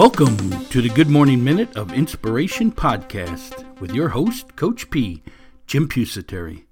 Welcome 0.00 0.64
to 0.68 0.80
the 0.80 0.88
Good 0.88 1.10
Morning 1.10 1.44
Minute 1.44 1.76
of 1.76 1.92
Inspiration 1.92 2.72
podcast 2.72 3.78
with 3.80 3.92
your 3.92 4.08
host, 4.08 4.56
Coach 4.56 4.88
P, 4.88 5.22
Jim 5.66 5.90
Pusateri. 5.90 6.64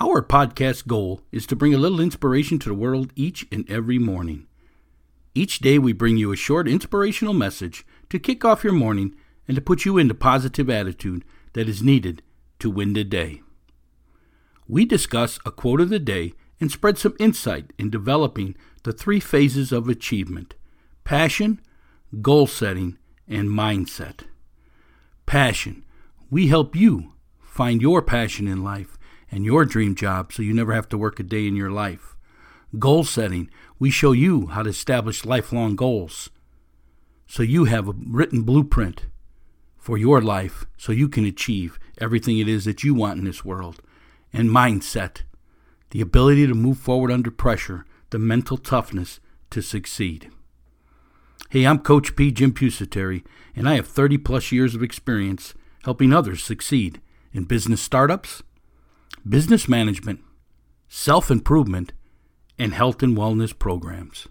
Our 0.00 0.22
podcast 0.22 0.86
goal 0.86 1.20
is 1.30 1.46
to 1.48 1.54
bring 1.54 1.74
a 1.74 1.78
little 1.78 2.00
inspiration 2.00 2.58
to 2.60 2.70
the 2.70 2.74
world 2.74 3.12
each 3.14 3.46
and 3.52 3.70
every 3.70 3.98
morning. 3.98 4.46
Each 5.34 5.58
day, 5.58 5.78
we 5.78 5.92
bring 5.92 6.16
you 6.16 6.32
a 6.32 6.36
short 6.36 6.66
inspirational 6.66 7.34
message 7.34 7.84
to 8.08 8.18
kick 8.18 8.42
off 8.42 8.64
your 8.64 8.72
morning 8.72 9.14
and 9.46 9.54
to 9.54 9.60
put 9.60 9.84
you 9.84 9.98
in 9.98 10.08
the 10.08 10.14
positive 10.14 10.70
attitude 10.70 11.26
that 11.52 11.68
is 11.68 11.82
needed 11.82 12.22
to 12.60 12.70
win 12.70 12.94
the 12.94 13.04
day. 13.04 13.42
We 14.66 14.86
discuss 14.86 15.38
a 15.44 15.50
quote 15.50 15.82
of 15.82 15.90
the 15.90 15.98
day 15.98 16.32
and 16.58 16.72
spread 16.72 16.96
some 16.96 17.16
insight 17.20 17.74
in 17.78 17.90
developing 17.90 18.56
the 18.82 18.94
three 18.94 19.20
phases 19.20 19.72
of 19.72 19.90
achievement 19.90 20.54
passion, 21.04 21.60
goal 22.22 22.46
setting, 22.46 22.98
and 23.28 23.48
mindset. 23.48 24.20
Passion. 25.26 25.84
We 26.30 26.48
help 26.48 26.76
you 26.76 27.12
find 27.40 27.82
your 27.82 28.02
passion 28.02 28.46
in 28.46 28.62
life 28.62 28.96
and 29.30 29.44
your 29.44 29.64
dream 29.64 29.94
job 29.94 30.32
so 30.32 30.42
you 30.42 30.54
never 30.54 30.72
have 30.72 30.88
to 30.90 30.98
work 30.98 31.18
a 31.18 31.22
day 31.22 31.46
in 31.46 31.56
your 31.56 31.70
life. 31.70 32.16
Goal 32.78 33.04
setting. 33.04 33.50
We 33.78 33.90
show 33.90 34.12
you 34.12 34.46
how 34.46 34.62
to 34.62 34.70
establish 34.70 35.24
lifelong 35.24 35.76
goals 35.76 36.30
so 37.26 37.42
you 37.42 37.64
have 37.64 37.88
a 37.88 37.94
written 38.06 38.42
blueprint 38.42 39.06
for 39.76 39.98
your 39.98 40.20
life 40.20 40.64
so 40.76 40.92
you 40.92 41.08
can 41.08 41.24
achieve 41.24 41.78
everything 41.98 42.38
it 42.38 42.48
is 42.48 42.64
that 42.64 42.84
you 42.84 42.94
want 42.94 43.18
in 43.18 43.24
this 43.24 43.44
world. 43.44 43.80
And 44.32 44.50
mindset. 44.50 45.22
The 45.90 46.00
ability 46.00 46.46
to 46.46 46.54
move 46.54 46.78
forward 46.78 47.10
under 47.10 47.30
pressure, 47.30 47.86
the 48.10 48.18
mental 48.18 48.58
toughness 48.58 49.20
to 49.50 49.62
succeed. 49.62 50.30
Hey, 51.50 51.64
I'm 51.64 51.78
Coach 51.78 52.16
P. 52.16 52.32
Jim 52.32 52.52
Pusateri, 52.52 53.24
and 53.54 53.68
I 53.68 53.74
have 53.74 53.86
30 53.86 54.18
plus 54.18 54.50
years 54.50 54.74
of 54.74 54.82
experience 54.82 55.54
helping 55.84 56.12
others 56.12 56.42
succeed 56.42 57.00
in 57.32 57.44
business 57.44 57.80
startups, 57.80 58.42
business 59.28 59.68
management, 59.68 60.20
self 60.88 61.30
improvement, 61.30 61.92
and 62.58 62.74
health 62.74 63.02
and 63.02 63.16
wellness 63.16 63.56
programs. 63.56 64.26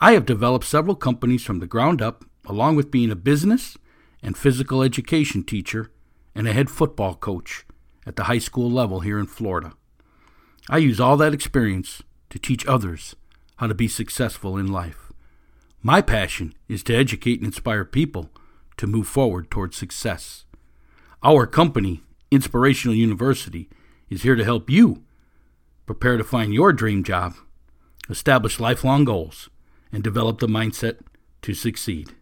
I 0.00 0.12
have 0.12 0.24
developed 0.24 0.64
several 0.64 0.94
companies 0.94 1.44
from 1.44 1.58
the 1.58 1.66
ground 1.66 2.00
up, 2.00 2.24
along 2.46 2.76
with 2.76 2.90
being 2.90 3.10
a 3.10 3.16
business 3.16 3.76
and 4.22 4.36
physical 4.36 4.82
education 4.82 5.42
teacher 5.42 5.90
and 6.34 6.46
a 6.46 6.52
head 6.52 6.70
football 6.70 7.14
coach 7.14 7.64
at 8.06 8.16
the 8.16 8.24
high 8.24 8.38
school 8.38 8.70
level 8.70 9.00
here 9.00 9.18
in 9.18 9.26
Florida. 9.26 9.72
I 10.68 10.78
use 10.78 11.00
all 11.00 11.16
that 11.16 11.34
experience 11.34 12.02
to 12.30 12.38
teach 12.38 12.66
others 12.66 13.16
how 13.56 13.66
to 13.66 13.74
be 13.74 13.88
successful 13.88 14.56
in 14.56 14.70
life. 14.70 15.01
My 15.84 16.00
passion 16.00 16.54
is 16.68 16.84
to 16.84 16.94
educate 16.94 17.40
and 17.40 17.46
inspire 17.46 17.84
people 17.84 18.30
to 18.76 18.86
move 18.86 19.08
forward 19.08 19.50
towards 19.50 19.76
success. 19.76 20.44
Our 21.24 21.44
company, 21.44 22.02
Inspirational 22.30 22.94
University, 22.94 23.68
is 24.08 24.22
here 24.22 24.36
to 24.36 24.44
help 24.44 24.70
you 24.70 25.02
prepare 25.84 26.16
to 26.16 26.24
find 26.24 26.54
your 26.54 26.72
dream 26.72 27.02
job, 27.02 27.34
establish 28.08 28.60
lifelong 28.60 29.04
goals, 29.04 29.50
and 29.90 30.04
develop 30.04 30.38
the 30.38 30.46
mindset 30.46 30.98
to 31.42 31.52
succeed. 31.52 32.12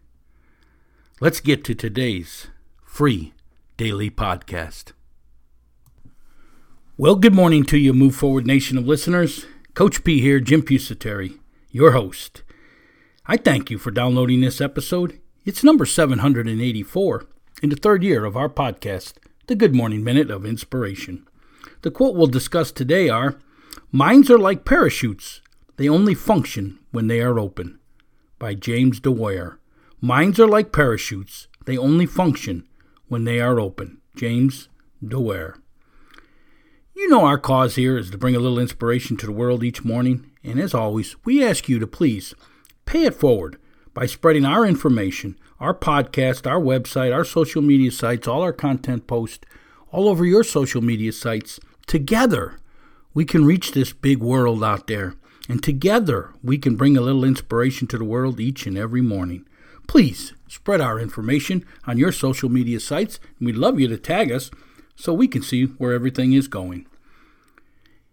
Let's 1.19 1.39
get 1.39 1.63
to 1.65 1.75
today's 1.75 2.47
free 2.83 3.33
daily 3.77 4.09
podcast. 4.09 4.93
Well, 6.97 7.15
good 7.15 7.35
morning 7.35 7.63
to 7.65 7.77
you, 7.77 7.93
Move 7.93 8.15
Forward 8.15 8.47
Nation 8.47 8.77
of 8.79 8.87
listeners. 8.87 9.45
Coach 9.75 10.03
P 10.03 10.19
here, 10.19 10.39
Jim 10.39 10.63
Pusateri, 10.63 11.37
your 11.69 11.91
host. 11.91 12.41
I 13.27 13.37
thank 13.37 13.69
you 13.69 13.77
for 13.77 13.91
downloading 13.91 14.41
this 14.41 14.59
episode. 14.59 15.19
It's 15.45 15.63
number 15.63 15.85
784 15.85 17.27
in 17.61 17.69
the 17.69 17.75
third 17.75 18.03
year 18.03 18.25
of 18.25 18.35
our 18.35 18.49
podcast, 18.49 19.13
The 19.45 19.53
Good 19.53 19.75
Morning 19.75 20.03
Minute 20.03 20.31
of 20.31 20.43
Inspiration. 20.43 21.27
The 21.83 21.91
quote 21.91 22.15
we'll 22.15 22.25
discuss 22.25 22.71
today 22.71 23.09
are 23.09 23.39
Minds 23.91 24.31
are 24.31 24.39
like 24.39 24.65
parachutes, 24.65 25.41
they 25.77 25.87
only 25.87 26.15
function 26.15 26.79
when 26.89 27.05
they 27.05 27.21
are 27.21 27.37
open. 27.37 27.79
By 28.39 28.55
James 28.55 28.99
Dewar. 28.99 29.59
Minds 30.01 30.39
are 30.39 30.47
like 30.47 30.71
parachutes, 30.71 31.47
they 31.65 31.77
only 31.77 32.07
function 32.07 32.67
when 33.07 33.25
they 33.25 33.39
are 33.39 33.59
open. 33.59 34.01
James 34.15 34.67
Dewar. 35.07 35.59
You 36.95 37.07
know, 37.07 37.23
our 37.25 37.37
cause 37.37 37.75
here 37.75 37.99
is 37.99 38.09
to 38.09 38.17
bring 38.17 38.35
a 38.35 38.39
little 38.39 38.59
inspiration 38.59 39.15
to 39.17 39.27
the 39.27 39.31
world 39.31 39.63
each 39.63 39.85
morning, 39.85 40.31
and 40.43 40.59
as 40.59 40.73
always, 40.73 41.15
we 41.23 41.45
ask 41.45 41.69
you 41.69 41.77
to 41.77 41.85
please 41.85 42.33
Pay 42.91 43.05
it 43.05 43.13
forward 43.13 43.55
by 43.93 44.05
spreading 44.05 44.43
our 44.43 44.65
information, 44.65 45.39
our 45.61 45.73
podcast, 45.73 46.45
our 46.45 46.59
website, 46.59 47.15
our 47.15 47.23
social 47.23 47.61
media 47.61 47.89
sites, 47.89 48.27
all 48.27 48.41
our 48.41 48.51
content 48.51 49.07
posts 49.07 49.45
all 49.91 50.09
over 50.09 50.25
your 50.25 50.43
social 50.43 50.81
media 50.81 51.13
sites. 51.13 51.57
Together, 51.87 52.59
we 53.13 53.23
can 53.23 53.45
reach 53.45 53.71
this 53.71 53.93
big 53.93 54.17
world 54.17 54.61
out 54.61 54.87
there. 54.87 55.15
And 55.47 55.63
together, 55.63 56.33
we 56.43 56.57
can 56.57 56.75
bring 56.75 56.97
a 56.97 57.01
little 57.01 57.23
inspiration 57.23 57.87
to 57.87 57.97
the 57.97 58.03
world 58.03 58.41
each 58.41 58.65
and 58.65 58.77
every 58.77 59.01
morning. 59.01 59.47
Please 59.87 60.33
spread 60.49 60.81
our 60.81 60.99
information 60.99 61.63
on 61.85 61.97
your 61.97 62.11
social 62.11 62.49
media 62.49 62.81
sites. 62.81 63.21
And 63.39 63.45
we'd 63.45 63.55
love 63.55 63.79
you 63.79 63.87
to 63.87 63.97
tag 63.97 64.33
us 64.33 64.51
so 64.97 65.13
we 65.13 65.29
can 65.29 65.43
see 65.43 65.63
where 65.63 65.93
everything 65.93 66.33
is 66.33 66.49
going. 66.49 66.87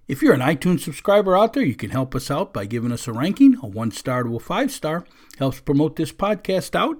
If 0.08 0.22
you're 0.22 0.32
an 0.32 0.40
iTunes 0.40 0.80
subscriber 0.80 1.36
out 1.36 1.52
there, 1.52 1.62
you 1.62 1.74
can 1.74 1.90
help 1.90 2.14
us 2.14 2.30
out 2.30 2.54
by 2.54 2.64
giving 2.64 2.92
us 2.92 3.06
a 3.06 3.12
ranking, 3.12 3.58
a 3.62 3.66
one 3.66 3.90
star 3.90 4.22
to 4.22 4.36
a 4.36 4.40
five 4.40 4.72
star. 4.72 5.04
Helps 5.38 5.60
promote 5.60 5.96
this 5.96 6.12
podcast 6.12 6.74
out. 6.74 6.96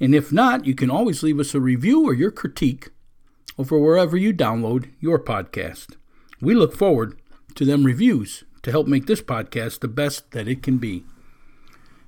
And 0.00 0.14
if 0.14 0.32
not, 0.32 0.64
you 0.64 0.74
can 0.74 0.90
always 0.90 1.22
leave 1.22 1.38
us 1.38 1.54
a 1.54 1.60
review 1.60 2.06
or 2.06 2.14
your 2.14 2.30
critique 2.30 2.88
over 3.58 3.78
wherever 3.78 4.16
you 4.16 4.32
download 4.32 4.90
your 5.00 5.18
podcast. 5.18 5.96
We 6.40 6.54
look 6.54 6.74
forward 6.74 7.20
to 7.56 7.66
them 7.66 7.84
reviews 7.84 8.44
to 8.62 8.70
help 8.70 8.86
make 8.86 9.06
this 9.06 9.20
podcast 9.20 9.80
the 9.80 9.88
best 9.88 10.30
that 10.30 10.48
it 10.48 10.62
can 10.62 10.78
be. 10.78 11.04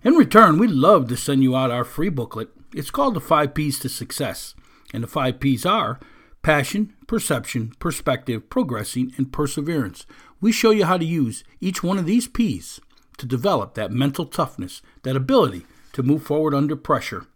In 0.03 0.15
return, 0.15 0.59
we'd 0.59 0.71
love 0.71 1.09
to 1.09 1.17
send 1.17 1.43
you 1.43 1.55
out 1.55 1.71
our 1.71 1.85
free 1.85 2.09
booklet. 2.09 2.49
It's 2.75 2.91
called 2.91 3.15
The 3.15 3.21
Five 3.21 3.53
P's 3.53 3.79
to 3.81 3.91
Success. 3.91 4.55
And 4.95 5.03
the 5.03 5.09
five 5.09 5.41
P's 5.41 5.67
are 5.67 6.01
passion, 6.43 6.95
perception, 7.07 7.73
perspective, 7.79 8.49
progressing, 8.49 9.13
and 9.17 9.33
perseverance. 9.33 10.07
We 10.41 10.53
show 10.53 10.71
you 10.71 10.85
how 10.85 10.97
to 10.99 11.05
use 11.05 11.45
each 11.61 11.83
one 11.83 11.99
of 11.99 12.07
these 12.07 12.29
P's 12.29 12.81
to 13.19 13.27
develop 13.27 13.75
that 13.75 13.91
mental 13.91 14.27
toughness, 14.27 14.83
that 15.03 15.17
ability 15.17 15.67
to 15.93 16.03
move 16.03 16.23
forward 16.23 16.55
under 16.55 16.77
pressure. 16.77 17.27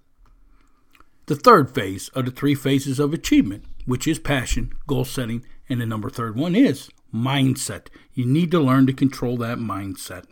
The 1.27 1.37
third 1.37 1.75
phase 1.75 2.09
of 2.11 2.25
the 2.25 2.31
three 2.31 2.55
phases 2.55 2.99
of 2.99 3.13
achievement, 3.13 3.65
which 3.87 4.07
is 4.07 4.19
passion, 4.19 4.73
goal 4.87 5.05
setting, 5.05 5.45
and 5.69 5.81
the 5.81 5.87
number 5.87 6.11
third 6.11 6.37
one 6.37 6.55
is 6.55 6.91
mindset. 7.13 7.89
You 8.15 8.27
need 8.27 8.51
to 8.53 8.61
learn 8.61 8.87
to 8.87 8.93
control 8.93 9.37
that 9.39 9.59
mindset. 9.59 10.25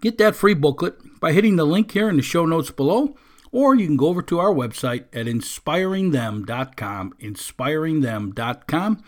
Get 0.00 0.18
that 0.18 0.36
free 0.36 0.54
booklet 0.54 0.98
by 1.20 1.32
hitting 1.32 1.56
the 1.56 1.64
link 1.64 1.92
here 1.92 2.08
in 2.08 2.16
the 2.16 2.22
show 2.22 2.44
notes 2.44 2.70
below, 2.70 3.16
or 3.50 3.74
you 3.74 3.86
can 3.86 3.96
go 3.96 4.08
over 4.08 4.22
to 4.22 4.38
our 4.38 4.52
website 4.52 5.04
at 5.12 5.26
inspiringthem.com, 5.26 7.14
inspiringthem.com, 7.20 9.02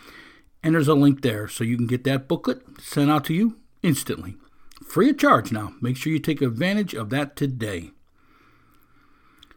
and 0.62 0.74
there's 0.74 0.88
a 0.88 0.94
link 0.94 1.22
there 1.22 1.48
so 1.48 1.64
you 1.64 1.76
can 1.76 1.86
get 1.86 2.04
that 2.04 2.28
booklet 2.28 2.62
sent 2.80 3.10
out 3.10 3.24
to 3.26 3.34
you 3.34 3.56
instantly. 3.82 4.36
Free 4.86 5.10
of 5.10 5.18
charge 5.18 5.52
now. 5.52 5.74
Make 5.80 5.96
sure 5.96 6.12
you 6.12 6.18
take 6.18 6.42
advantage 6.42 6.94
of 6.94 7.10
that 7.10 7.36
today. 7.36 7.90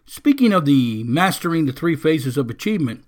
Speaking 0.06 0.54
of 0.54 0.66
the 0.66 1.04
mastering 1.04 1.66
the 1.66 1.72
three 1.72 1.96
phases 1.96 2.36
of 2.38 2.50
achievement, 2.50 3.04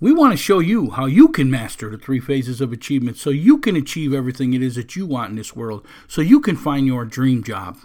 we 0.00 0.12
want 0.12 0.32
to 0.32 0.36
show 0.36 0.58
you 0.58 0.90
how 0.90 1.06
you 1.06 1.28
can 1.28 1.50
master 1.50 1.90
the 1.90 1.98
three 1.98 2.20
phases 2.20 2.60
of 2.60 2.72
achievement 2.72 3.16
so 3.16 3.30
you 3.30 3.58
can 3.58 3.76
achieve 3.76 4.12
everything 4.12 4.54
it 4.54 4.62
is 4.62 4.76
that 4.76 4.96
you 4.96 5.06
want 5.06 5.30
in 5.30 5.36
this 5.36 5.56
world, 5.56 5.86
so 6.06 6.20
you 6.20 6.40
can 6.40 6.56
find 6.56 6.86
your 6.86 7.04
dream 7.04 7.42
job 7.42 7.78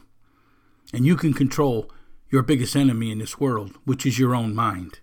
and 0.94 1.06
you 1.06 1.16
can 1.16 1.34
control 1.34 1.90
your 2.30 2.44
biggest 2.44 2.76
enemy 2.76 3.12
in 3.12 3.20
this 3.20 3.40
world, 3.40 3.72
which 3.86 4.06
is 4.06 4.20
your 4.20 4.36
own 4.36 4.56
mind. 4.56 5.00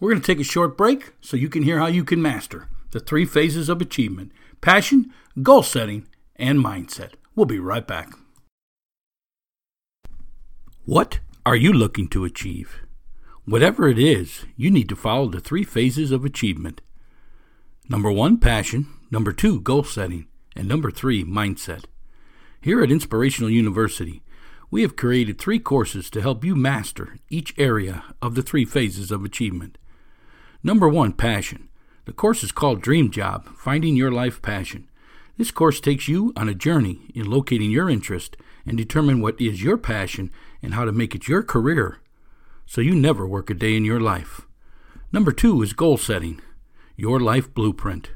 We're 0.00 0.10
going 0.10 0.22
to 0.22 0.26
take 0.26 0.40
a 0.40 0.44
short 0.44 0.76
break 0.76 1.12
so 1.20 1.36
you 1.36 1.48
can 1.48 1.62
hear 1.62 1.78
how 1.78 1.86
you 1.86 2.04
can 2.04 2.20
master 2.20 2.68
the 2.92 3.00
three 3.00 3.24
phases 3.24 3.68
of 3.68 3.80
achievement 3.80 4.32
passion, 4.60 5.12
goal 5.42 5.62
setting, 5.62 6.06
and 6.36 6.64
mindset. 6.64 7.14
We'll 7.34 7.46
be 7.46 7.58
right 7.58 7.86
back. 7.86 8.12
What 10.84 11.20
are 11.44 11.56
you 11.56 11.72
looking 11.72 12.08
to 12.08 12.24
achieve? 12.24 12.82
Whatever 13.44 13.88
it 13.88 13.98
is, 13.98 14.44
you 14.56 14.70
need 14.70 14.88
to 14.88 14.96
follow 14.96 15.28
the 15.28 15.40
three 15.40 15.64
phases 15.64 16.12
of 16.12 16.24
achievement. 16.24 16.80
Number 17.88 18.12
one, 18.12 18.38
passion. 18.38 18.86
Number 19.10 19.32
two, 19.32 19.60
goal 19.60 19.82
setting. 19.82 20.26
And 20.54 20.68
number 20.68 20.90
three, 20.90 21.24
mindset. 21.24 21.84
Here 22.60 22.82
at 22.82 22.92
Inspirational 22.92 23.50
University, 23.50 24.22
we 24.70 24.82
have 24.82 24.96
created 24.96 25.38
three 25.38 25.58
courses 25.58 26.08
to 26.10 26.22
help 26.22 26.44
you 26.44 26.54
master 26.54 27.16
each 27.28 27.54
area 27.58 28.04
of 28.22 28.34
the 28.34 28.42
three 28.42 28.64
phases 28.64 29.10
of 29.10 29.24
achievement. 29.24 29.78
Number 30.62 30.88
one, 30.88 31.12
passion. 31.12 31.68
The 32.04 32.12
course 32.12 32.42
is 32.42 32.50
called 32.50 32.82
Dream 32.82 33.12
Job 33.12 33.46
Finding 33.56 33.94
Your 33.94 34.10
Life 34.10 34.42
Passion. 34.42 34.88
This 35.38 35.52
course 35.52 35.80
takes 35.80 36.08
you 36.08 36.32
on 36.36 36.48
a 36.48 36.54
journey 36.54 36.98
in 37.14 37.30
locating 37.30 37.70
your 37.70 37.88
interest 37.88 38.36
and 38.66 38.76
determine 38.76 39.20
what 39.20 39.40
is 39.40 39.62
your 39.62 39.78
passion 39.78 40.32
and 40.60 40.74
how 40.74 40.84
to 40.84 40.90
make 40.90 41.14
it 41.14 41.28
your 41.28 41.44
career 41.44 42.00
so 42.66 42.80
you 42.80 42.96
never 42.96 43.24
work 43.24 43.50
a 43.50 43.54
day 43.54 43.76
in 43.76 43.84
your 43.84 44.00
life. 44.00 44.40
Number 45.12 45.30
two 45.30 45.62
is 45.62 45.74
goal 45.74 45.96
setting, 45.96 46.40
your 46.96 47.20
life 47.20 47.54
blueprint. 47.54 48.10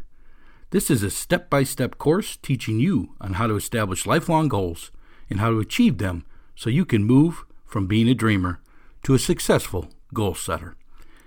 This 0.70 0.90
is 0.90 1.04
a 1.04 1.10
step 1.10 1.48
by 1.48 1.62
step 1.62 1.96
course 1.96 2.36
teaching 2.38 2.80
you 2.80 3.14
on 3.20 3.34
how 3.34 3.46
to 3.46 3.54
establish 3.54 4.04
lifelong 4.04 4.48
goals 4.48 4.90
and 5.30 5.38
how 5.38 5.50
to 5.50 5.60
achieve 5.60 5.98
them 5.98 6.24
so 6.56 6.70
you 6.70 6.84
can 6.84 7.04
move 7.04 7.44
from 7.64 7.86
being 7.86 8.08
a 8.08 8.14
dreamer 8.14 8.60
to 9.04 9.14
a 9.14 9.18
successful 9.18 9.90
goal 10.12 10.34
setter. 10.34 10.74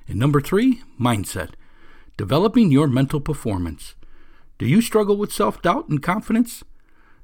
And 0.09 0.19
number 0.19 0.41
three, 0.41 0.81
mindset, 0.99 1.51
developing 2.19 2.69
your 2.69 2.89
mental 2.89 3.21
performance. 3.21 3.95
Do 4.57 4.65
you 4.65 4.81
struggle 4.81 5.15
with 5.15 5.31
self 5.31 5.61
doubt 5.61 5.87
and 5.87 6.03
confidence? 6.03 6.65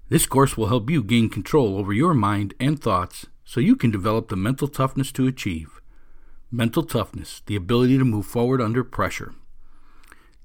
This 0.08 0.26
course 0.26 0.56
will 0.56 0.68
help 0.68 0.90
you 0.90 1.04
gain 1.04 1.28
control 1.28 1.78
over 1.78 1.92
your 1.92 2.14
mind 2.14 2.54
and 2.62 2.82
thoughts 2.82 3.26
so 3.44 3.60
you 3.60 3.76
can 3.76 3.92
develop 3.92 4.30
the 4.30 4.38
mental 4.38 4.70
toughness 4.70 5.12
to 5.12 5.28
achieve. 5.28 5.82
Mental 6.50 6.82
toughness, 6.82 7.42
the 7.46 7.58
ability 7.58 7.98
to 7.98 8.06
move 8.06 8.26
forward 8.26 8.62
under 8.62 8.86
pressure. 8.86 9.36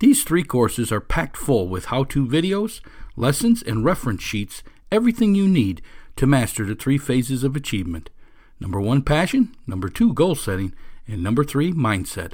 These 0.00 0.24
three 0.24 0.42
courses 0.42 0.90
are 0.90 1.00
packed 1.00 1.36
full 1.36 1.68
with 1.68 1.84
how 1.84 2.02
to 2.04 2.26
videos, 2.26 2.80
lessons, 3.14 3.62
and 3.62 3.84
reference 3.84 4.24
sheets, 4.24 4.64
everything 4.90 5.36
you 5.36 5.46
need 5.46 5.80
to 6.16 6.26
master 6.26 6.66
the 6.66 6.74
three 6.74 6.98
phases 6.98 7.44
of 7.44 7.54
achievement. 7.54 8.10
Number 8.58 8.80
one, 8.80 9.02
passion. 9.02 9.54
Number 9.68 9.88
two, 9.88 10.12
goal 10.12 10.34
setting. 10.34 10.74
And 11.06 11.22
number 11.22 11.44
three, 11.44 11.72
mindset. 11.72 12.32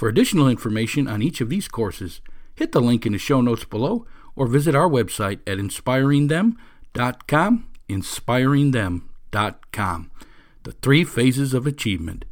For 0.00 0.08
additional 0.08 0.48
information 0.48 1.06
on 1.06 1.20
each 1.20 1.42
of 1.42 1.50
these 1.50 1.68
courses, 1.68 2.22
hit 2.54 2.72
the 2.72 2.80
link 2.80 3.04
in 3.04 3.12
the 3.12 3.18
show 3.18 3.42
notes 3.42 3.66
below 3.66 4.06
or 4.34 4.46
visit 4.46 4.74
our 4.74 4.88
website 4.88 5.40
at 5.46 5.58
inspiringthem.com. 5.58 7.68
Inspiringthem.com. 7.86 10.10
The 10.62 10.72
three 10.72 11.04
phases 11.04 11.52
of 11.52 11.66
achievement. 11.66 12.24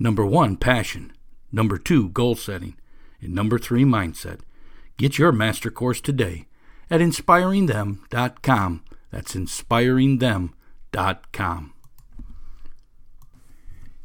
Number 0.00 0.26
one, 0.26 0.56
passion. 0.56 1.12
Number 1.52 1.78
two, 1.78 2.08
goal 2.08 2.34
setting. 2.34 2.74
And 3.20 3.36
number 3.36 3.56
three, 3.56 3.84
mindset. 3.84 4.40
Get 4.96 5.16
your 5.16 5.30
master 5.30 5.70
course 5.70 6.00
today 6.00 6.46
at 6.90 7.00
inspiringthem.com. 7.00 8.82
That's 9.12 9.36
inspiringthem.com. 9.36 11.71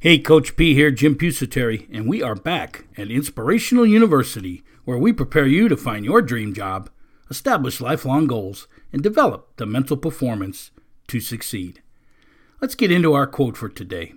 Hey, 0.07 0.19
Coach 0.19 0.55
P 0.55 0.73
here, 0.73 0.89
Jim 0.89 1.17
Pusateri, 1.17 1.85
and 1.91 2.07
we 2.07 2.23
are 2.23 2.33
back 2.33 2.85
at 2.97 3.11
Inspirational 3.11 3.85
University, 3.85 4.63
where 4.85 4.97
we 4.97 5.11
prepare 5.11 5.45
you 5.45 5.67
to 5.67 5.75
find 5.75 6.05
your 6.05 6.21
dream 6.21 6.53
job, 6.53 6.89
establish 7.29 7.81
lifelong 7.81 8.25
goals, 8.25 8.69
and 8.93 9.03
develop 9.03 9.49
the 9.57 9.65
mental 9.65 9.97
performance 9.97 10.71
to 11.09 11.19
succeed. 11.19 11.81
Let's 12.61 12.73
get 12.73 12.89
into 12.89 13.11
our 13.11 13.27
quote 13.27 13.57
for 13.57 13.67
today. 13.67 14.13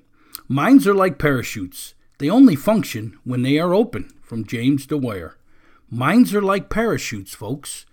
Minds 0.47 0.87
are 0.87 0.95
like 0.95 1.19
parachutes. 1.19 1.95
They 2.19 2.31
only 2.31 2.55
function 2.55 3.19
when 3.25 3.43
they 3.43 3.59
are 3.59 3.75
open, 3.75 4.13
from 4.23 4.47
James 4.47 4.87
Dwyer. 4.87 5.39
Minds 5.91 6.33
are 6.37 6.41
like 6.41 6.71
parachutes, 6.71 7.35
folks. 7.35 7.85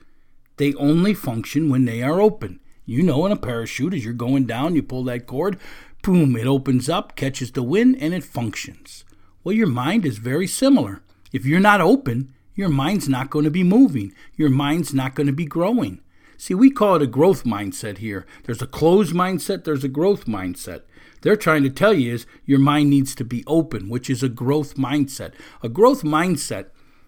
They 0.57 0.75
only 0.75 1.15
function 1.15 1.67
when 1.67 1.85
they 1.85 2.03
are 2.03 2.21
open. 2.21 2.59
You 2.89 3.03
know, 3.03 3.25
in 3.25 3.33
a 3.33 3.35
parachute, 3.35 3.93
as 3.93 4.05
you're 4.05 4.13
going 4.13 4.45
down, 4.45 4.73
you 4.73 4.81
pull 4.81 5.03
that 5.05 5.27
cord, 5.27 5.59
boom, 6.01 6.35
it 6.35 6.47
opens 6.47 6.89
up, 6.89 7.15
catches 7.15 7.51
the 7.51 7.63
wind, 7.63 7.97
and 7.99 8.13
it 8.13 8.23
functions. 8.23 9.03
Well, 9.43 9.55
your 9.55 9.67
mind 9.67 10.05
is 10.05 10.17
very 10.17 10.47
similar. 10.47 11.01
If 11.31 11.45
you're 11.45 11.59
not 11.59 11.81
open, 11.81 12.33
your 12.55 12.69
mind's 12.69 13.07
not 13.07 13.29
going 13.29 13.45
to 13.45 13.51
be 13.51 13.63
moving. 13.63 14.13
Your 14.35 14.49
mind's 14.49 14.93
not 14.93 15.15
going 15.15 15.27
to 15.27 15.33
be 15.33 15.45
growing. 15.45 16.01
See, 16.37 16.53
we 16.53 16.69
call 16.69 16.95
it 16.95 17.01
a 17.01 17.07
growth 17.07 17.43
mindset 17.43 17.97
here. 17.97 18.25
There's 18.43 18.61
a 18.61 18.67
closed 18.67 19.13
mindset, 19.13 19.63
there's 19.63 19.83
a 19.83 19.89
growth 19.89 20.25
mindset. 20.25 20.81
They're 21.21 21.35
trying 21.35 21.63
to 21.63 21.69
tell 21.69 21.93
you 21.93 22.13
is 22.13 22.25
your 22.45 22.59
mind 22.59 22.89
needs 22.89 23.15
to 23.15 23.23
be 23.23 23.43
open, 23.47 23.89
which 23.89 24.09
is 24.09 24.21
a 24.21 24.29
growth 24.29 24.75
mindset. 24.75 25.33
A 25.63 25.69
growth 25.69 26.03
mindset 26.03 26.67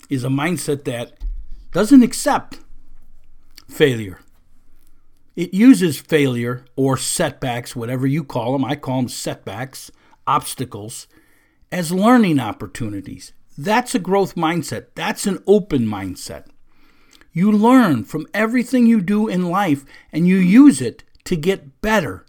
is 0.10 0.24
a 0.24 0.30
mindset 0.30 0.84
that 0.86 1.14
doesn't 1.72 2.04
accept 2.04 2.60
failure. 3.68 4.20
It 5.36 5.54
uses 5.54 6.00
failure 6.00 6.66
or 6.76 6.98
setbacks, 6.98 7.76
whatever 7.76 8.06
you 8.06 8.24
call 8.24 8.54
them, 8.54 8.66
I 8.66 8.76
call 8.76 8.98
them 8.98 9.10
setbacks, 9.10 9.92
obstacles, 10.28 11.08
as 11.72 11.92
learning 11.92 12.40
opportunities. 12.40 13.34
That's 13.58 13.94
a 13.94 14.00
growth 14.00 14.36
mindset. 14.36 14.88
That's 14.96 15.28
an 15.28 15.44
open 15.46 15.86
mindset. 15.86 16.48
You 17.32 17.52
learn 17.52 18.04
from 18.06 18.28
everything 18.34 18.88
you 18.88 19.02
do 19.02 19.28
in 19.28 19.50
life 19.50 19.86
and 20.12 20.28
you 20.28 20.38
use 20.38 20.82
it 20.82 21.04
to 21.26 21.36
get 21.36 21.82
better. 21.82 22.26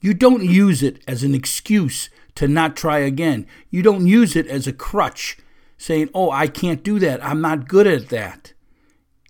You 0.00 0.14
don't 0.14 0.44
use 0.44 0.82
it 0.82 1.02
as 1.08 1.24
an 1.24 1.34
excuse 1.34 2.08
to 2.34 2.46
not 2.46 2.76
try 2.76 2.98
again. 2.98 3.46
You 3.70 3.82
don't 3.82 4.06
use 4.06 4.36
it 4.36 4.46
as 4.46 4.66
a 4.66 4.72
crutch 4.72 5.38
saying, 5.76 6.10
oh, 6.14 6.30
I 6.30 6.46
can't 6.46 6.82
do 6.82 6.98
that. 6.98 7.24
I'm 7.24 7.40
not 7.40 7.68
good 7.68 7.86
at 7.86 8.08
that. 8.10 8.52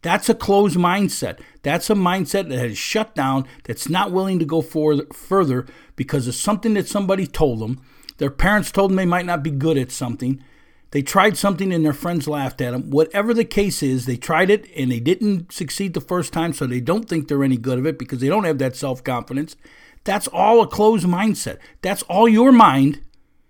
That's 0.03 0.29
a 0.29 0.35
closed 0.35 0.77
mindset. 0.77 1.39
That's 1.65 1.89
a 1.89 1.95
mindset 1.95 2.51
that 2.51 2.59
has 2.59 2.79
shut 2.79 3.15
down, 3.15 3.47
that's 3.65 3.89
not 3.89 4.13
willing 4.13 4.39
to 4.39 4.45
go 4.45 4.61
further 4.61 5.67
because 5.97 6.29
of 6.29 6.35
something 6.35 6.75
that 6.75 6.87
somebody 6.87 7.27
told 7.27 7.59
them. 7.59 7.81
Their 8.19 8.31
parents 8.31 8.71
told 8.71 8.91
them 8.91 8.97
they 8.97 9.07
might 9.07 9.27
not 9.27 9.43
be 9.43 9.51
good 9.51 9.79
at 9.79 9.91
something. 9.91 10.45
They 10.91 11.01
tried 11.01 11.39
something 11.39 11.73
and 11.73 11.83
their 11.83 11.95
friends 11.95 12.29
laughed 12.29 12.61
at 12.61 12.73
them. 12.73 12.91
Whatever 12.91 13.33
the 13.33 13.47
case 13.47 13.83
is, 13.83 14.05
they 14.05 14.19
tried 14.19 14.51
it 14.51 14.69
and 14.77 14.93
they 14.93 15.01
didn't 15.01 15.53
succeed 15.53 15.95
the 15.95 16.03
first 16.03 16.35
time, 16.35 16.53
so 16.53 16.67
they 16.67 16.81
don't 16.81 17.09
think 17.09 17.27
they're 17.27 17.43
any 17.43 17.57
good 17.57 17.79
at 17.79 17.87
it 17.87 17.99
because 17.99 18.21
they 18.21 18.29
don't 18.29 18.45
have 18.45 18.59
that 18.59 18.77
self 18.77 19.03
confidence. 19.03 19.57
That's 20.05 20.29
all 20.29 20.61
a 20.61 20.69
closed 20.69 21.07
mindset. 21.07 21.59
That's 21.81 22.03
all 22.03 22.29
your 22.29 22.53
mind 22.53 23.01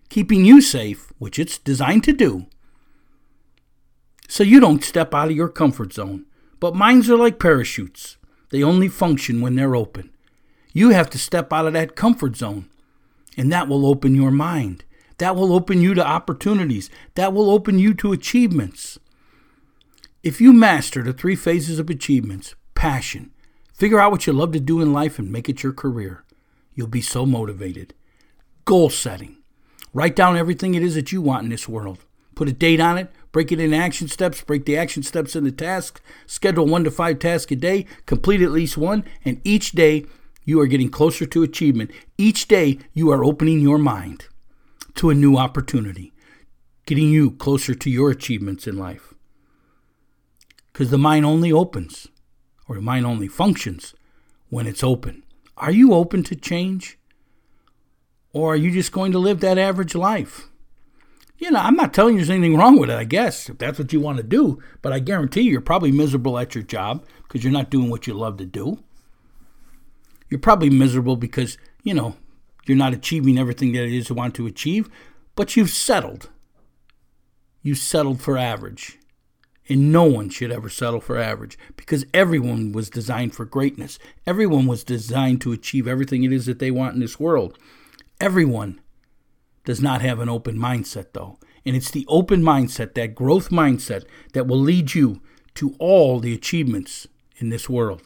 keeping 0.08 0.44
you 0.44 0.60
safe, 0.60 1.12
which 1.18 1.40
it's 1.40 1.58
designed 1.58 2.04
to 2.04 2.12
do, 2.12 2.46
so 4.28 4.44
you 4.44 4.60
don't 4.60 4.84
step 4.84 5.12
out 5.12 5.30
of 5.30 5.36
your 5.36 5.48
comfort 5.48 5.92
zone. 5.92 6.26
But 6.60 6.74
minds 6.74 7.10
are 7.10 7.16
like 7.16 7.38
parachutes, 7.38 8.16
they 8.50 8.62
only 8.62 8.88
function 8.88 9.40
when 9.40 9.54
they're 9.54 9.76
open. 9.76 10.10
You 10.72 10.90
have 10.90 11.10
to 11.10 11.18
step 11.18 11.52
out 11.52 11.66
of 11.66 11.72
that 11.72 11.96
comfort 11.96 12.36
zone, 12.36 12.68
and 13.36 13.52
that 13.52 13.68
will 13.68 13.86
open 13.86 14.14
your 14.14 14.30
mind. 14.30 14.84
That 15.18 15.36
will 15.36 15.52
open 15.52 15.80
you 15.80 15.94
to 15.94 16.06
opportunities. 16.06 16.90
That 17.14 17.32
will 17.32 17.50
open 17.50 17.78
you 17.78 17.94
to 17.94 18.12
achievements. 18.12 18.98
If 20.22 20.40
you 20.40 20.52
master 20.52 21.02
the 21.02 21.12
three 21.12 21.36
phases 21.36 21.78
of 21.78 21.90
achievements 21.90 22.54
passion, 22.74 23.30
figure 23.72 24.00
out 24.00 24.10
what 24.10 24.26
you 24.26 24.32
love 24.32 24.52
to 24.52 24.60
do 24.60 24.80
in 24.80 24.92
life 24.92 25.18
and 25.18 25.30
make 25.30 25.48
it 25.48 25.62
your 25.62 25.72
career, 25.72 26.24
you'll 26.74 26.88
be 26.88 27.00
so 27.00 27.24
motivated. 27.24 27.94
Goal 28.64 28.90
setting. 28.90 29.36
Write 29.92 30.16
down 30.16 30.36
everything 30.36 30.74
it 30.74 30.82
is 30.82 30.94
that 30.96 31.12
you 31.12 31.22
want 31.22 31.44
in 31.44 31.50
this 31.50 31.68
world. 31.68 31.98
Put 32.34 32.48
a 32.48 32.52
date 32.52 32.80
on 32.80 32.98
it, 32.98 33.12
break 33.34 33.50
it 33.50 33.58
into 33.58 33.76
action 33.76 34.06
steps, 34.06 34.42
break 34.42 34.64
the 34.64 34.76
action 34.76 35.02
steps 35.02 35.34
into 35.34 35.50
tasks, 35.50 36.00
schedule 36.24 36.66
one 36.66 36.84
to 36.84 36.90
five 36.90 37.18
tasks 37.18 37.50
a 37.50 37.56
day, 37.56 37.84
complete 38.06 38.40
at 38.40 38.52
least 38.52 38.78
one, 38.78 39.04
and 39.24 39.40
each 39.42 39.72
day 39.72 40.06
you 40.44 40.60
are 40.60 40.68
getting 40.68 40.88
closer 40.88 41.26
to 41.26 41.42
achievement. 41.42 41.90
Each 42.16 42.46
day 42.46 42.78
you 42.92 43.10
are 43.10 43.24
opening 43.24 43.58
your 43.58 43.76
mind 43.76 44.28
to 44.94 45.10
a 45.10 45.16
new 45.16 45.36
opportunity, 45.36 46.12
getting 46.86 47.10
you 47.10 47.32
closer 47.32 47.74
to 47.74 47.90
your 47.90 48.12
achievements 48.12 48.68
in 48.68 48.78
life. 48.78 49.14
Because 50.72 50.90
the 50.90 50.96
mind 50.96 51.26
only 51.26 51.50
opens, 51.50 52.06
or 52.68 52.76
the 52.76 52.82
mind 52.82 53.04
only 53.04 53.26
functions 53.26 53.94
when 54.48 54.68
it's 54.68 54.84
open. 54.84 55.24
Are 55.56 55.72
you 55.72 55.92
open 55.92 56.22
to 56.24 56.36
change? 56.36 56.98
Or 58.32 58.52
are 58.52 58.56
you 58.56 58.70
just 58.70 58.92
going 58.92 59.10
to 59.10 59.18
live 59.18 59.40
that 59.40 59.58
average 59.58 59.96
life? 59.96 60.50
You 61.38 61.50
know, 61.50 61.60
I'm 61.60 61.76
not 61.76 61.92
telling 61.92 62.14
you 62.14 62.20
there's 62.20 62.30
anything 62.30 62.56
wrong 62.56 62.78
with 62.78 62.90
it, 62.90 62.96
I 62.98 63.04
guess, 63.04 63.48
if 63.48 63.58
that's 63.58 63.78
what 63.78 63.92
you 63.92 64.00
want 64.00 64.18
to 64.18 64.22
do. 64.22 64.62
But 64.82 64.92
I 64.92 65.00
guarantee 65.00 65.42
you, 65.42 65.52
you're 65.52 65.60
probably 65.60 65.92
miserable 65.92 66.38
at 66.38 66.54
your 66.54 66.64
job 66.64 67.04
because 67.24 67.42
you're 67.42 67.52
not 67.52 67.70
doing 67.70 67.90
what 67.90 68.06
you 68.06 68.14
love 68.14 68.36
to 68.38 68.46
do. 68.46 68.78
You're 70.30 70.40
probably 70.40 70.70
miserable 70.70 71.16
because, 71.16 71.58
you 71.82 71.92
know, 71.94 72.16
you're 72.66 72.76
not 72.76 72.94
achieving 72.94 73.38
everything 73.38 73.72
that 73.72 73.84
it 73.84 73.92
is 73.92 74.08
you 74.08 74.14
want 74.14 74.34
to 74.36 74.46
achieve, 74.46 74.88
but 75.36 75.56
you've 75.56 75.70
settled. 75.70 76.30
You 77.62 77.74
settled 77.74 78.20
for 78.20 78.38
average. 78.38 78.98
And 79.68 79.90
no 79.90 80.04
one 80.04 80.28
should 80.28 80.52
ever 80.52 80.68
settle 80.68 81.00
for 81.00 81.18
average 81.18 81.58
because 81.76 82.04
everyone 82.12 82.72
was 82.72 82.90
designed 82.90 83.34
for 83.34 83.46
greatness. 83.46 83.98
Everyone 84.26 84.66
was 84.66 84.84
designed 84.84 85.40
to 85.40 85.52
achieve 85.52 85.88
everything 85.88 86.22
it 86.22 86.32
is 86.32 86.44
that 86.46 86.58
they 86.58 86.70
want 86.70 86.94
in 86.94 87.00
this 87.00 87.18
world. 87.18 87.58
Everyone 88.20 88.80
does 89.64 89.80
not 89.80 90.02
have 90.02 90.20
an 90.20 90.28
open 90.28 90.58
mindset, 90.58 91.06
though. 91.12 91.38
And 91.64 91.74
it's 91.74 91.90
the 91.90 92.04
open 92.08 92.42
mindset, 92.42 92.94
that 92.94 93.14
growth 93.14 93.50
mindset, 93.50 94.04
that 94.32 94.46
will 94.46 94.58
lead 94.58 94.94
you 94.94 95.20
to 95.54 95.74
all 95.78 96.20
the 96.20 96.34
achievements 96.34 97.06
in 97.38 97.48
this 97.48 97.68
world. 97.68 98.02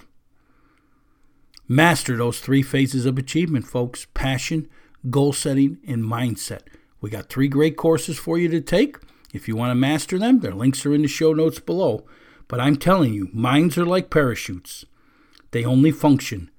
Master 1.66 2.16
those 2.16 2.40
three 2.40 2.62
phases 2.62 3.04
of 3.04 3.18
achievement, 3.18 3.66
folks 3.66 4.06
passion, 4.14 4.68
goal 5.10 5.32
setting, 5.32 5.78
and 5.86 6.02
mindset. 6.02 6.62
We 7.00 7.10
got 7.10 7.28
three 7.28 7.48
great 7.48 7.76
courses 7.76 8.18
for 8.18 8.38
you 8.38 8.48
to 8.48 8.60
take. 8.60 8.96
If 9.34 9.46
you 9.46 9.56
want 9.56 9.70
to 9.70 9.74
master 9.74 10.18
them, 10.18 10.40
their 10.40 10.54
links 10.54 10.86
are 10.86 10.94
in 10.94 11.02
the 11.02 11.08
show 11.08 11.32
notes 11.32 11.58
below. 11.58 12.06
But 12.48 12.60
I'm 12.60 12.76
telling 12.76 13.12
you, 13.12 13.28
minds 13.32 13.76
are 13.76 13.84
like 13.84 14.10
parachutes, 14.10 14.86
they 15.50 15.64
only 15.64 15.90
function 15.90 16.50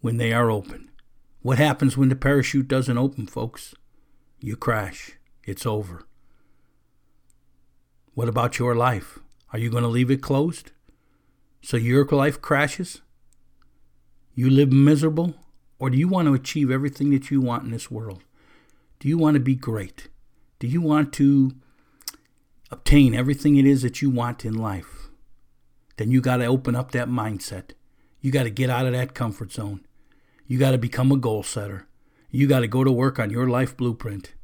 when 0.00 0.16
they 0.16 0.32
are 0.32 0.50
open. 0.50 0.90
What 1.42 1.58
happens 1.58 1.96
when 1.96 2.08
the 2.08 2.16
parachute 2.16 2.68
doesn't 2.68 2.98
open, 2.98 3.26
folks? 3.26 3.74
You 4.40 4.56
crash. 4.56 5.12
it's 5.44 5.66
over. 5.66 6.06
What 8.14 8.28
about 8.28 8.58
your 8.58 8.74
life? 8.74 9.18
Are 9.52 9.58
you 9.58 9.70
going 9.70 9.82
to 9.82 9.88
leave 9.88 10.10
it 10.10 10.22
closed? 10.22 10.72
So 11.62 11.76
your 11.76 12.04
life 12.04 12.40
crashes? 12.40 13.00
You 14.34 14.50
live 14.50 14.70
miserable? 14.72 15.34
Or 15.78 15.90
do 15.90 15.96
you 15.96 16.08
want 16.08 16.26
to 16.26 16.34
achieve 16.34 16.70
everything 16.70 17.10
that 17.10 17.30
you 17.30 17.40
want 17.40 17.64
in 17.64 17.70
this 17.70 17.90
world? 17.90 18.22
Do 18.98 19.08
you 19.08 19.16
want 19.16 19.34
to 19.34 19.40
be 19.40 19.54
great? 19.54 20.08
Do 20.58 20.66
you 20.66 20.80
want 20.80 21.12
to 21.14 21.52
obtain 22.70 23.14
everything 23.14 23.56
it 23.56 23.64
is 23.64 23.82
that 23.82 24.02
you 24.02 24.10
want 24.10 24.44
in 24.44 24.54
life? 24.54 25.08
Then 25.96 26.10
you 26.10 26.20
got 26.20 26.38
to 26.38 26.46
open 26.46 26.76
up 26.76 26.90
that 26.92 27.08
mindset. 27.08 27.70
You 28.20 28.30
got 28.30 28.44
to 28.44 28.50
get 28.50 28.70
out 28.70 28.86
of 28.86 28.92
that 28.92 29.14
comfort 29.14 29.52
zone. 29.52 29.86
You 30.46 30.58
got 30.58 30.72
to 30.72 30.78
become 30.78 31.12
a 31.12 31.16
goal 31.16 31.42
setter. 31.42 31.86
You 32.30 32.46
got 32.46 32.60
to 32.60 32.68
go 32.68 32.84
to 32.84 32.92
work 32.92 33.18
on 33.18 33.30
your 33.30 33.48
life 33.48 33.76
blueprint. 33.76 34.34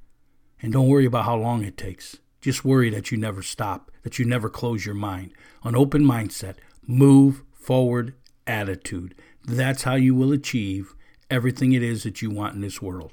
And 0.63 0.73
don't 0.73 0.89
worry 0.89 1.05
about 1.05 1.27
how 1.27 1.37
long 1.37 1.63
it 1.63 1.77
takes. 1.77 2.17
Just 2.41 2.65
worry 2.65 2.89
that 2.91 3.11
you 3.11 3.19
never 3.19 3.43
stop, 3.43 3.91
that 4.03 4.19
you 4.19 4.25
never 4.25 4.49
close 4.49 4.87
your 4.87 4.95
mind. 4.95 5.33
An 5.63 5.77
open 5.77 6.03
mindset, 6.03 6.57
move 6.87 7.43
forward 7.53 8.15
attitude. 8.47 9.15
That's 9.45 9.83
how 9.83 9.97
you 9.97 10.15
will 10.15 10.33
achieve 10.33 10.95
everything 11.31 11.73
it 11.73 11.83
is 11.83 12.03
that 12.05 12.23
you 12.23 12.31
want 12.31 12.55
in 12.55 12.63
this 12.63 12.81
world. 12.81 13.13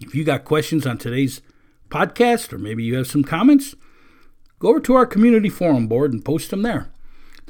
If 0.00 0.14
you 0.14 0.24
got 0.24 0.44
questions 0.44 0.86
on 0.86 0.98
today's 0.98 1.40
podcast, 1.88 2.52
or 2.52 2.58
maybe 2.58 2.82
you 2.82 2.96
have 2.96 3.06
some 3.06 3.22
comments, 3.22 3.76
go 4.58 4.70
over 4.70 4.80
to 4.80 4.94
our 4.94 5.06
community 5.06 5.48
forum 5.48 5.86
board 5.86 6.12
and 6.12 6.24
post 6.24 6.50
them 6.50 6.62
there. 6.62 6.90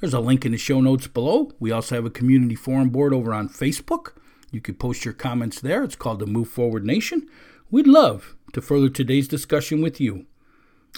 There's 0.00 0.14
a 0.14 0.20
link 0.20 0.44
in 0.44 0.52
the 0.52 0.58
show 0.58 0.80
notes 0.80 1.06
below. 1.06 1.52
We 1.60 1.70
also 1.70 1.94
have 1.94 2.04
a 2.04 2.10
community 2.10 2.56
forum 2.56 2.90
board 2.90 3.14
over 3.14 3.32
on 3.32 3.48
Facebook. 3.48 4.12
You 4.52 4.60
could 4.60 4.78
post 4.78 5.04
your 5.04 5.14
comments 5.14 5.60
there. 5.60 5.82
It's 5.82 5.96
called 5.96 6.20
the 6.20 6.26
Move 6.26 6.48
Forward 6.48 6.84
Nation. 6.84 7.26
We'd 7.70 7.86
love 7.86 8.36
to 8.52 8.60
further 8.60 8.90
today's 8.90 9.26
discussion 9.26 9.80
with 9.80 9.98
you 9.98 10.26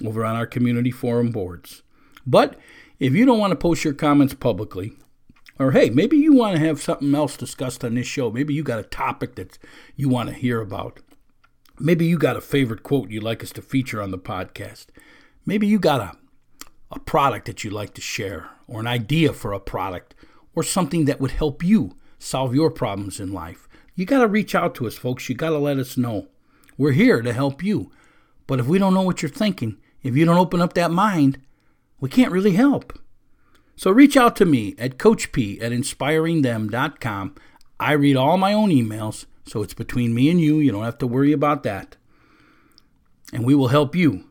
over 0.05 0.25
on 0.25 0.35
our 0.35 0.47
community 0.47 0.91
forum 0.91 1.31
boards. 1.31 1.85
But 2.27 2.59
if 2.99 3.15
you 3.15 3.25
don't 3.25 3.39
want 3.39 3.53
to 3.53 3.57
post 3.57 3.85
your 3.85 3.95
comments 3.95 4.35
publicly, 4.35 4.95
or 5.57 5.71
hey, 5.71 5.89
maybe 5.89 6.17
you 6.17 6.33
want 6.33 6.57
to 6.57 6.67
have 6.67 6.83
something 6.83 7.15
else 7.15 7.37
discussed 7.37 7.85
on 7.85 7.95
this 7.95 8.09
show. 8.09 8.29
Maybe 8.29 8.55
you 8.55 8.65
got 8.65 8.81
a 8.81 8.85
topic 8.85 9.37
that 9.37 9.57
you 9.95 10.09
want 10.09 10.29
to 10.31 10.35
hear 10.35 10.61
about. 10.61 10.99
Maybe 11.79 12.07
you 12.07 12.19
got 12.19 12.37
a 12.37 12.41
favorite 12.41 12.83
quote 12.83 13.11
you'd 13.11 13.23
like 13.23 13.43
us 13.45 13.53
to 13.53 13.63
feature 13.63 14.03
on 14.03 14.11
the 14.11 14.19
podcast. 14.19 14.87
Maybe 15.47 15.69
you 15.69 15.79
got 15.79 16.01
a, 16.01 16.17
a 16.91 16.99
product 16.99 17.47
that 17.47 17.63
you'd 17.63 17.73
like 17.73 17.95
to 17.95 18.01
share, 18.01 18.49
or 18.67 18.81
an 18.81 18.89
idea 18.89 19.33
for 19.33 19.53
a 19.53 19.61
product, 19.61 20.17
or 20.57 20.65
something 20.65 21.05
that 21.05 21.21
would 21.21 21.33
help 21.33 21.63
you 21.63 21.95
solve 22.25 22.55
your 22.55 22.71
problems 22.71 23.21
in 23.21 23.33
life. 23.33 23.69
You 23.95 24.07
got 24.07 24.21
to 24.21 24.29
reach 24.29 24.55
out 24.55 24.75
to 24.77 24.87
us, 24.87 24.97
folks. 24.97 25.29
You 25.29 25.35
got 25.35 25.51
to 25.51 25.59
let 25.59 25.79
us 25.79 25.97
know. 25.97 26.29
We're 26.77 26.93
here 26.93 27.23
to 27.23 27.33
help 27.33 27.63
you. 27.63 27.91
But 28.47 28.61
if 28.61 28.67
we 28.67 28.79
don't 28.79 28.95
know 28.95 29.03
what 29.03 29.23
you're 29.23 29.29
thinking, 29.29 29.77
if 30.03 30.17
you 30.17 30.25
don't 30.25 30.39
open 30.39 30.61
up 30.61 30.75
that 30.75 30.91
mind, 30.91 31.39
we 32.01 32.09
can't 32.09 32.33
really 32.33 32.53
help. 32.53 32.99
So 33.77 33.91
reach 33.91 34.17
out 34.17 34.37
to 34.37 34.45
me 34.45 34.75
at 34.79 34.99
Coach 34.99 35.33
P 35.33 35.61
at 35.61 35.73
inspiringthem.com. 35.73 37.35
I 37.81 37.93
read 37.93 38.17
all 38.17 38.37
my 38.37 38.53
own 38.53 38.71
emails, 38.71 39.27
so 39.47 39.63
it's 39.63 39.75
between 39.75 40.15
me 40.15 40.31
and 40.31 40.41
you. 40.41 40.59
You 40.59 40.73
don't 40.73 40.85
have 40.85 40.99
to 40.99 41.07
worry 41.07 41.33
about 41.33 41.63
that. 41.65 41.97
And 43.33 43.45
we 43.45 43.55
will 43.55 43.69
help 43.69 43.97
you 43.97 44.25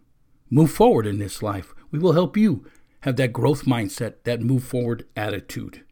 move 0.50 0.72
forward 0.72 1.06
in 1.06 1.20
this 1.20 1.42
life. 1.42 1.74
We 1.92 2.00
will 2.00 2.14
help 2.14 2.38
you 2.38 2.66
have 3.02 3.18
that 3.18 3.34
growth 3.34 3.66
mindset, 3.66 4.24
that 4.24 4.42
move 4.42 4.64
forward 4.64 5.06
attitude. 5.16 5.84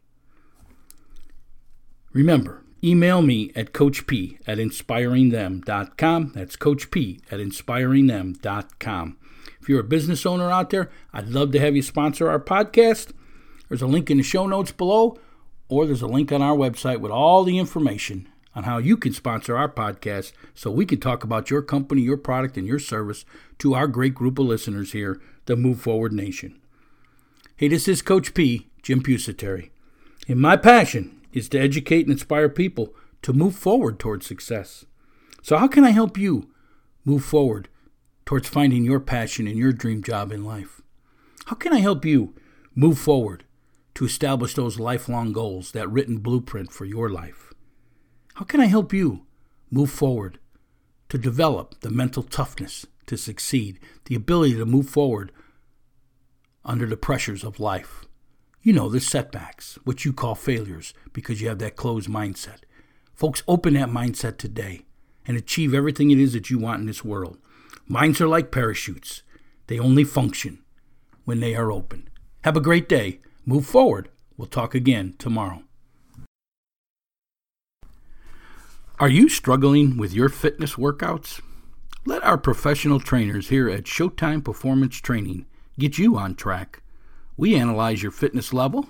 Remember, 2.13 2.63
email 2.84 3.22
me 3.22 3.51
at 3.56 3.72
coachp 3.72 4.38
at 4.46 4.58
inspiringthem.com. 4.58 6.32
That's 6.36 6.56
Coach 6.58 6.91
P 6.91 7.22
at 7.32 7.39
inspiringthem.com. 7.39 9.18
If 9.62 9.70
you're 9.70 9.80
a 9.80 9.84
business 9.84 10.25
owner 10.25 10.51
out 10.51 10.72
there, 10.72 10.89
I'd 11.13 11.30
love 11.30 11.51
to 11.51 11.60
have 11.60 11.75
you 11.75 11.82
sponsor 11.82 12.30
our 12.30 12.39
podcast. 12.39 13.13
There's 13.70 13.82
a 13.82 13.88
link 13.88 14.12
in 14.12 14.18
the 14.18 14.24
show 14.24 14.46
notes 14.46 14.74
below, 14.74 15.18
or 15.70 15.86
there's 15.86 16.01
a 16.01 16.08
link 16.08 16.34
on 16.34 16.41
our 16.41 16.56
website 16.56 17.00
with 17.00 17.12
all 17.12 17.46
the 17.46 17.58
information 17.58 18.27
on 18.53 18.63
how 18.63 18.77
you 18.77 18.98
can 18.98 19.13
sponsor 19.13 19.56
our 19.56 19.70
podcast 19.70 20.34
so 20.53 20.70
we 20.70 20.86
can 20.86 21.00
talk 21.00 21.24
about 21.24 21.50
your 21.50 21.62
company, 21.62 22.01
your 22.01 22.18
product, 22.18 22.58
and 22.58 22.68
your 22.68 22.80
service 22.80 23.24
to 23.60 23.74
our 23.74 23.88
great 23.88 24.13
group 24.13 24.38
of 24.38 24.48
listeners 24.48 24.91
here, 24.91 25.22
the 25.46 25.56
Move 25.56 25.80
Forward 25.80 26.12
Nation. 26.12 26.60
Hey, 27.56 27.70
this 27.70 27.88
is 27.88 28.01
Coach 28.01 28.34
P, 28.34 28.68
Jim 28.82 29.01
Pusateri, 29.01 29.70
and 30.27 30.41
my 30.41 30.58
passion 30.58 31.21
is 31.34 31.50
to 31.50 31.60
educate 31.60 32.04
and 32.04 32.12
inspire 32.12 32.50
people 32.50 32.94
to 33.22 33.34
move 33.34 33.56
forward 33.56 34.00
towards 34.00 34.26
success. 34.26 34.86
So, 35.42 35.58
how 35.58 35.68
can 35.68 35.84
I 35.84 35.92
help 35.92 36.18
you 36.18 36.52
move 37.06 37.24
forward 37.24 37.68
towards 38.26 38.48
finding 38.48 38.84
your 38.84 39.00
passion 39.00 39.48
and 39.48 39.58
your 39.58 39.74
dream 39.74 40.04
job 40.04 40.32
in 40.32 40.46
life? 40.46 40.82
How 41.46 41.56
can 41.56 41.74
I 41.74 41.80
help 41.80 42.06
you 42.06 42.36
move 42.76 42.98
forward 42.98 43.44
to 43.96 44.06
establish 44.06 44.54
those 44.54 44.80
lifelong 44.80 45.34
goals, 45.34 45.72
that 45.72 45.90
written 45.90 46.20
blueprint 46.20 46.72
for 46.72 46.86
your 46.86 47.10
life? 47.10 47.54
How 48.36 48.46
can 48.46 48.62
I 48.62 48.68
help 48.68 48.94
you 48.94 49.26
move 49.70 49.92
forward 49.92 50.40
to 51.10 51.18
develop 51.18 51.82
the 51.82 51.90
mental 51.90 52.24
toughness 52.24 52.86
to 53.08 53.18
succeed, 53.18 53.80
the 54.06 54.16
ability 54.16 54.56
to 54.56 54.66
move 54.66 54.90
forward 54.90 55.32
under 56.64 56.86
the 56.86 56.98
pressures 56.98 57.44
of 57.44 57.60
life? 57.60 58.06
You 58.63 58.74
know, 58.74 58.89
the 58.89 59.00
setbacks, 59.00 59.80
what 59.84 60.06
you 60.06 60.13
call 60.13 60.36
failures, 60.36 60.94
because 61.13 61.41
you 61.41 61.48
have 61.50 61.60
that 61.60 61.75
closed 61.75 62.10
mindset. 62.10 62.60
Folks, 63.15 63.41
open 63.48 63.74
that 63.74 63.89
mindset 63.89 64.38
today 64.38 64.86
and 65.25 65.36
achieve 65.36 65.74
everything 65.74 66.12
it 66.12 66.20
is 66.20 66.34
that 66.34 66.50
you 66.50 66.60
want 66.60 66.80
in 66.80 66.86
this 66.86 67.03
world. 67.03 67.38
Minds 67.88 68.22
are 68.22 68.27
like 68.27 68.51
parachutes, 68.51 69.24
they 69.68 69.80
only 69.80 70.03
function 70.03 70.60
when 71.25 71.39
they 71.39 71.56
are 71.56 71.72
open. 71.72 72.10
Have 72.44 72.58
a 72.58 72.62
great 72.62 72.89
day. 72.89 73.20
Move 73.46 73.65
forward. 73.65 74.10
We'll 74.38 74.48
talk 74.48 74.75
again 74.75 75.15
tomorrow. 75.18 75.63
Are 79.00 79.10
you 79.10 79.30
struggling 79.30 79.98
with 79.98 80.13
your 80.13 80.30
fitness 80.30 80.75
workouts? 80.75 81.41
Let 82.06 82.24
our 82.24 82.38
professional 82.38 83.00
trainers 83.00 83.50
here 83.50 83.70
at 83.70 83.84
Showtime 83.84 84.44
Performance 84.44 84.98
Training 84.98 85.46
get 85.80 85.98
you 85.98 86.18
on 86.18 86.36
track. 86.36 86.84
We 87.41 87.55
analyze 87.55 88.03
your 88.03 88.12
fitness 88.12 88.53
level, 88.53 88.89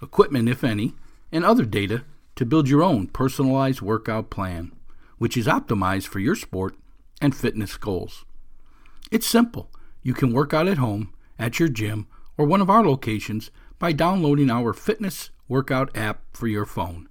equipment, 0.00 0.48
if 0.48 0.64
any, 0.64 0.94
and 1.30 1.44
other 1.44 1.66
data 1.66 2.04
to 2.36 2.46
build 2.46 2.66
your 2.66 2.82
own 2.82 3.08
personalized 3.08 3.82
workout 3.82 4.30
plan, 4.30 4.72
which 5.18 5.36
is 5.36 5.46
optimized 5.46 6.06
for 6.06 6.18
your 6.18 6.34
sport 6.34 6.76
and 7.20 7.36
fitness 7.36 7.76
goals. 7.76 8.24
It's 9.10 9.26
simple. 9.26 9.70
You 10.02 10.14
can 10.14 10.32
work 10.32 10.54
out 10.54 10.66
at 10.66 10.78
home, 10.78 11.12
at 11.38 11.60
your 11.60 11.68
gym, 11.68 12.06
or 12.38 12.46
one 12.46 12.62
of 12.62 12.70
our 12.70 12.82
locations 12.82 13.50
by 13.78 13.92
downloading 13.92 14.50
our 14.50 14.72
fitness 14.72 15.28
workout 15.46 15.94
app 15.94 16.22
for 16.32 16.48
your 16.48 16.64
phone. 16.64 17.06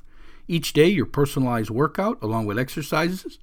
Each 0.47 0.73
day, 0.73 0.87
your 0.87 1.05
personalized 1.05 1.69
workout, 1.69 2.17
along 2.23 2.47
with 2.47 2.57
exercises 2.57 3.37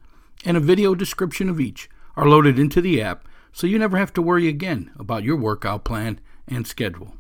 and 0.45 0.57
a 0.57 0.61
video 0.61 0.97
description 0.97 1.49
of 1.49 1.61
each, 1.61 1.89
are 2.17 2.27
loaded 2.27 2.59
into 2.59 2.81
the 2.81 3.01
app 3.01 3.29
so 3.53 3.69
you 3.69 3.79
never 3.79 3.99
have 3.99 4.13
to 4.15 4.21
worry 4.21 4.49
again 4.49 4.91
about 4.99 5.23
your 5.23 5.37
workout 5.37 5.85
plan 5.85 6.19
and 6.49 6.67
schedule. 6.67 7.15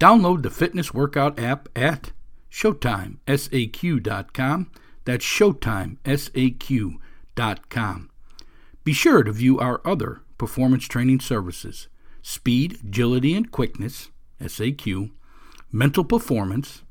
Download 0.00 0.42
the 0.42 0.50
fitness 0.50 0.94
workout 0.94 1.38
app 1.38 1.68
at 1.76 2.12
ShowtimeSAQ.com. 2.50 4.70
That's 5.04 5.24
ShowtimeSAQ.com. 5.24 8.10
Be 8.82 8.92
sure 8.94 9.22
to 9.22 9.30
view 9.30 9.58
our 9.58 9.82
other 9.84 10.22
performance 10.38 10.86
training 10.86 11.20
services 11.20 11.88
speed, 12.22 12.78
agility, 12.82 13.34
and 13.34 13.50
quickness, 13.50 14.08
SAQ, 14.40 15.10
mental 15.70 16.04
performance, 16.04 16.82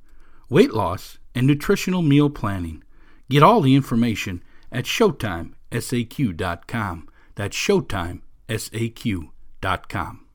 weight 0.49 0.71
loss, 0.73 1.17
and 1.33 1.47
nutritional 1.47 2.03
meal 2.03 2.29
planning. 2.29 2.83
Get 3.29 3.41
all 3.43 3.61
the 3.61 3.75
information 3.75 4.43
at 4.71 4.85
ShowtimeSAQ.com. 4.85 7.09
That's 7.35 7.57
ShowtimeSAQ.com. 7.57 10.28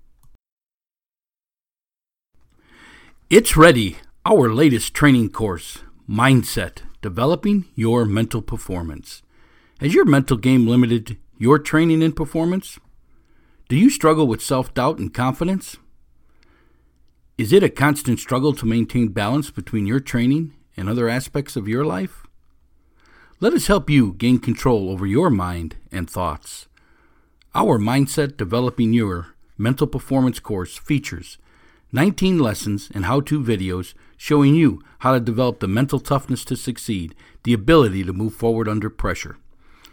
It's 3.31 3.57
ready, 3.57 3.97
our 4.27 4.53
latest 4.53 4.93
training 4.93 5.31
course, 5.31 5.79
Mindset 6.07 6.83
Developing 7.01 7.65
Your 7.75 8.05
Mental 8.05 8.43
Performance. 8.43 9.23
Has 9.81 9.95
your 9.95 10.05
mental 10.05 10.37
game 10.37 10.67
limited 10.67 11.17
your 11.39 11.59
training 11.59 12.03
and 12.03 12.15
performance? 12.15 12.79
Do 13.71 13.77
you 13.77 13.89
struggle 13.89 14.27
with 14.27 14.43
self 14.43 14.75
doubt 14.75 14.99
and 14.99 15.13
confidence? 15.13 15.79
Is 17.39 17.51
it 17.51 17.63
a 17.63 17.71
constant 17.71 18.21
struggle 18.21 18.53
to 18.53 18.67
maintain 18.67 19.09
balance 19.09 19.51
between 19.51 19.87
your 19.87 20.01
training 20.01 20.53
and 20.77 20.87
other 20.87 21.09
aspects 21.09 21.57
of 21.57 21.67
your 21.67 21.83
life? 21.83 22.27
Let 23.41 23.55
us 23.55 23.69
help 23.69 23.89
you 23.89 24.13
gain 24.13 24.39
control 24.39 24.91
over 24.91 25.07
your 25.07 25.31
mind 25.31 25.77
and 25.91 26.11
thoughts. 26.11 26.69
Our 27.55 27.79
Mindset 27.79 28.37
Developing 28.37 28.93
Your 28.93 29.29
Mental 29.57 29.87
Performance 29.87 30.41
course 30.41 30.77
features 30.77 31.39
19 31.95 32.41
lessons 32.41 32.91
and 32.93 33.05
how 33.05 33.21
to 33.21 33.41
videos 33.41 33.95
showing 34.17 34.57
you 34.57 34.83
how 34.99 35.13
to 35.13 35.21
develop 35.21 35.61
the 35.61 35.69
mental 35.69 36.01
toughness 36.01 36.45
to 36.45 36.57
succeed, 36.57 37.15
the 37.45 37.53
ability 37.53 38.03
to 38.03 38.13
move 38.13 38.35
forward 38.35 38.69
under 38.69 38.91
pressure. 38.91 39.37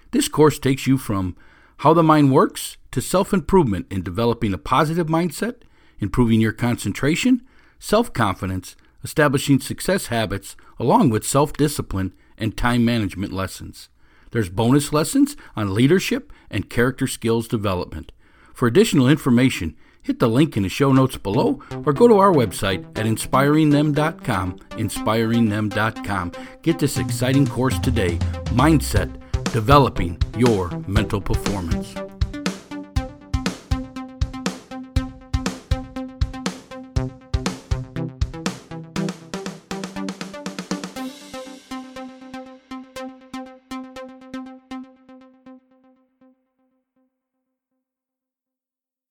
This 0.10 0.28
course 0.28 0.58
takes 0.58 0.88
you 0.88 0.98
from 0.98 1.36
how 1.78 1.94
the 1.94 2.02
mind 2.02 2.34
works 2.34 2.78
to 2.90 3.02
self 3.02 3.34
improvement 3.34 3.86
in 3.92 4.02
developing 4.02 4.52
a 4.52 4.58
positive 4.58 5.08
mindset, 5.08 5.58
improving 6.00 6.42
your 6.42 6.54
concentration, 6.54 7.44
self 7.78 8.12
confidence, 8.12 8.76
establishing 9.04 9.60
success 9.60 10.08
habits, 10.08 10.56
along 10.80 11.12
with 11.12 11.24
self 11.24 11.54
discipline 11.54 12.14
and 12.36 12.58
time 12.58 12.84
management 12.84 13.32
lessons. 13.32 13.90
There's 14.32 14.50
bonus 14.50 14.92
lessons 14.92 15.38
on 15.56 15.76
leadership 15.76 16.34
and 16.50 16.68
character 16.68 17.06
skills 17.06 17.48
development. 17.48 18.12
For 18.56 18.68
additional 18.68 19.08
information, 19.08 19.76
hit 20.02 20.20
the 20.20 20.28
link 20.28 20.58
in 20.58 20.64
the 20.64 20.70
show 20.70 20.92
notes 20.92 21.18
below 21.18 21.62
or 21.86 21.94
go 21.94 22.08
to 22.08 22.18
our 22.18 22.32
website 22.32 22.86
at 22.98 23.06
inspiringthem.com. 23.06 24.60
Inspiringthem.com. 24.72 26.32
Get 26.62 26.80
this 26.80 26.98
exciting 26.98 27.48
course 27.48 27.80
today 27.80 28.18
Mindset 28.56 29.18
Developing 29.52 30.18
Your 30.38 30.70
Mental 30.88 31.22
Performance. 31.22 32.11